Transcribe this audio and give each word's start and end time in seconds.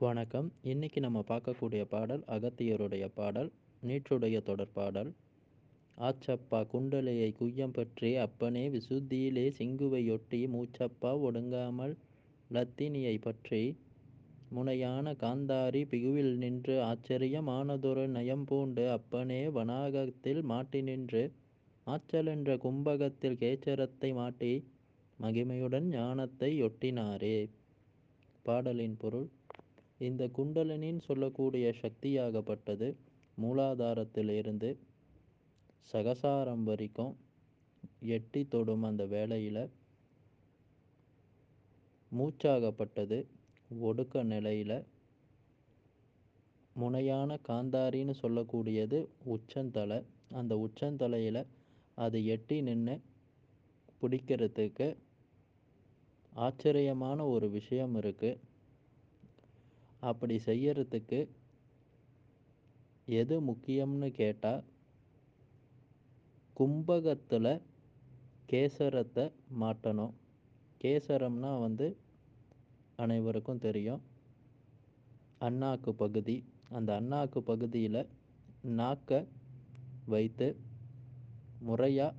வணக்கம். 0.00 0.52
இன்னைக்கு 0.62 1.00
நம்ம 1.00 1.18
பார்க்கக்கூடிய 1.28 1.82
பாடல் 1.84 2.22
அகத்தியருடைய 2.26 3.04
பாடல் 3.14 3.52
நீற்றுடைய 3.82 4.42
தொடர் 4.42 4.72
பாடல். 4.72 5.10
ஆச்சப்பா 5.98 6.58
குண்டலையை 6.72 7.28
குய்யம் 7.38 7.72
பற்றி 7.72 8.16
அப்பனே 8.16 8.64
விசுத்தியிலே 8.68 9.44
சிங்குவையொட்டி 9.58 10.40
மூச்சப்பா 10.54 11.12
ஒடுங்காமல் 11.26 11.94
லத்தினியை 12.52 13.20
பற்றி 13.20 13.62
முனையான 14.54 15.14
காந்தாரி 15.14 15.82
பிகுவில் 15.84 16.34
நின்று 16.36 16.76
ஆச்சரியமானதொரு 16.80 18.06
நயம்பூண்டு 18.08 18.86
அப்பனே 18.88 19.42
வனாகத்தில் 19.48 20.42
மாட்டி 20.42 20.82
நின்று 20.82 21.24
ஆச்சலென்ற 21.86 22.58
கும்பகத்தில் 22.58 23.40
கேச்சரத்தை 23.44 24.14
மாட்டி 24.14 24.52
மகிமையுடன் 25.18 25.88
ஞானத்தை 25.88 26.62
ஒட்டினாரே. 26.62 27.48
பாடலின் 28.42 28.96
பொருள் 28.96 29.28
இந்த 30.00 30.22
குண்டலினின் 30.36 31.00
சொல்லக்கூடிய 31.00 31.66
சக்தியாகப்பட்டது 31.82 32.88
மூலாதாரத்திலிருந்து 33.38 34.70
சகசாரம் 35.92 36.62
வரைக்கும் 36.62 37.14
எட்டி 38.08 38.42
தொடும் 38.48 38.82
அந்த 38.82 39.06
வேளையில் 39.06 39.62
மூச்சாகப்பட்டது 42.12 43.18
ஒடுக்க 43.70 44.22
நிலையில் 44.24 44.78
முனையான 46.76 47.38
காந்தாரின்னு 47.48 48.14
சொல்லக்கூடியது 48.22 48.98
உச்சந்தலை. 49.26 49.98
அந்த 50.30 50.52
உச்சந்தலையில் 50.56 51.42
அது 51.98 52.18
எட்டி 52.26 52.56
நின்று 52.60 52.94
பிடிக்கிறதுக்கு 54.00 54.88
ஆச்சரியமான 56.32 57.18
ஒரு 57.26 57.46
விஷயம் 57.50 57.94
இருக்குது 57.96 58.40
அப்படி 60.00 60.40
செய்யறதுக்கு 60.46 61.28
எது 63.06 63.40
முக்கியம்னு 63.40 64.10
கேட்டால் 64.10 64.64
கும்பகத்தில் 66.52 67.60
கேசரத்தை 68.52 69.32
மாட்டணும். 69.60 70.12
கேசரம்னா 70.84 71.60
வந்து 71.60 71.96
அனைவருக்கும் 72.96 73.58
தெரியும். 73.58 74.02
அண்ணாக்கு 75.40 75.90
பகுதி. 75.90 76.44
அந்த 76.68 77.00
அண்ணாக்கு 77.00 77.38
பகுதியில் 77.38 78.08
நாக்கை 78.62 79.26
வைத்து 80.06 80.56
முறையாக 81.58 82.14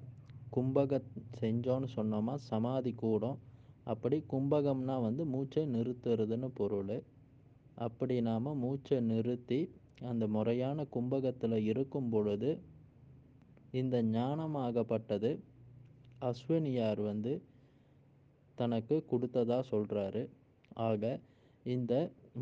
கும்பக 0.56 1.02
செஞ்சோன்னு 1.42 1.88
சொன்னோமா 1.96 2.36
சமாதி 2.36 2.94
கூடும். 2.94 3.40
அப்படி 3.84 4.24
கும்பகம்னா 4.30 5.02
வந்து 5.02 5.26
மூச்சை 5.26 5.64
நிறுத்துறதுன்னு 5.66 6.48
பொருள். 6.48 7.04
அப்படி 7.78 8.22
நாம் 8.22 8.56
மூச்சை 8.60 8.98
நிறுத்தி 9.02 9.60
அந்த 10.02 10.24
முறையான 10.28 10.86
கும்பகத்தில் 10.86 11.58
இருக்கும் 11.64 12.10
பொழுது 12.10 12.52
இந்த 13.72 13.96
ஞானமாகப்பட்டது 14.04 15.32
அஸ்வினியார் 16.22 17.02
வந்து 17.02 17.34
தனக்கு 18.58 18.96
கொடுத்ததா 19.12 19.60
சொல்கிறாரு 19.72 20.22
ஆக 20.88 21.04
இந்த 21.66 21.94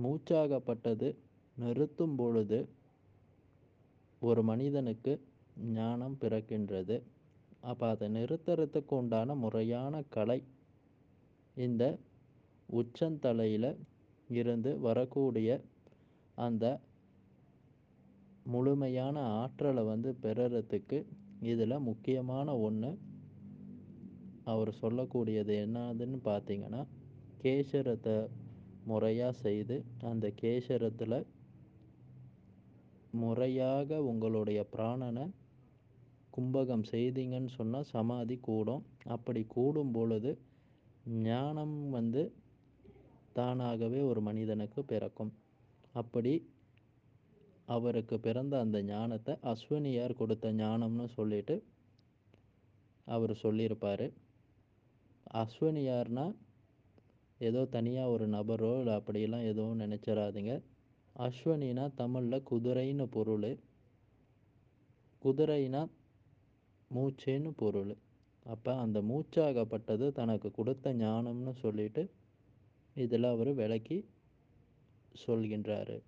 மூச்சாகப்பட்டது 0.04 1.08
நிறுத்தும் 1.58 2.16
பொழுது 2.16 2.60
ஒரு 4.22 4.44
மனிதனுக்கு 4.44 5.14
ஞானம் 5.74 6.18
பிறக்கின்றது. 6.22 6.96
அப்போ 7.62 7.86
அதை 7.88 8.08
நிறுத்துறதுக்கு 8.16 8.94
உண்டான 8.94 9.36
முறையான 9.36 10.04
கலை 10.10 10.40
இந்த 11.58 11.84
உச்சந்தலையில் 12.70 13.70
இருந்து 14.30 14.80
வரக்கூடிய 14.80 15.50
அந்த 16.36 16.80
முழுமையான 18.44 19.22
ஆற்றலை 19.22 19.86
வந்து 19.86 20.16
பெறறதுக்கு 20.24 21.06
இதில் 21.42 21.80
முக்கியமான 21.80 22.58
ஒன்று 22.58 22.98
அவர் 24.44 24.70
சொல்லக்கூடியது 24.82 25.54
என்னதுன்னு 25.66 26.20
பார்த்தீங்கன்னா 26.24 26.86
கேசரத்தை 27.44 28.28
முறையாக 28.84 29.34
செய்து 29.34 29.86
அந்த 30.02 30.32
கேசரத்தில் 30.42 31.26
முறையாக 33.12 34.04
உங்களுடைய 34.04 34.66
பிராணனை 34.72 35.30
கும்பகம் 36.38 36.84
செய்தீங்கன்னு 36.92 37.48
சொன்னால் 37.48 37.84
சமாதி 37.84 38.38
கூடும். 38.38 38.86
அப்படி 39.04 39.46
கூடும் 39.48 39.92
பொழுது 39.92 40.40
ஞானம் 41.06 41.90
வந்து 41.90 42.34
தானாகவே 43.36 44.02
ஒரு 44.02 44.22
மனிதனுக்கு 44.22 44.80
பிறக்கும். 44.84 45.32
அப்படி 45.94 46.34
அவருக்கு 47.76 48.16
பிறந்த 48.20 48.54
அந்த 48.60 48.78
ஞானத்தை 48.84 49.34
அஸ்வினியார் 49.52 50.20
கொடுத்த 50.22 50.52
ஞானம்னு 50.54 51.06
சொல்லிட்டு 51.18 51.56
அவர் 53.08 53.34
சொல்லியிருப்பார். 53.36 54.06
அஸ்வினியார்னா 55.34 56.26
ஏதோ 57.40 57.62
தனியாக 57.76 58.14
ஒரு 58.16 58.26
நபரோ 58.28 58.72
இல்லை 58.80 58.94
அப்படிலாம் 59.00 59.48
எதுவும் 59.52 59.80
நினச்சிடாதீங்க 59.80 60.54
அஸ்வனினா 61.16 61.86
தமிழில் 61.96 62.48
குதிரைன்னு 62.50 63.06
பொருள். 63.16 63.52
குதிரைனா 65.22 65.82
மூச்சுன்னு 66.92 67.52
பொருள். 67.64 67.94
அப்போ 68.46 68.72
அந்த 68.76 68.98
மூச்சாகப்பட்டது 69.02 70.06
தனக்கு 70.12 70.50
கொடுத்த 70.52 70.94
ஞானம்னு 71.04 71.54
சொல்லிட்டு 71.62 72.04
இதெல்லாம் 72.96 73.34
அவர் 73.34 73.54
விளக்கி 73.54 74.06
சொல்கின்றாரு. 75.28 76.02